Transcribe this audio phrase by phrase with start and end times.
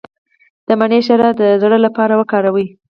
[0.67, 2.67] د مڼې شیره د زړه لپاره وکاروئ